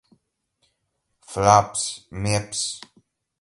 [1.27, 2.81] flops, mips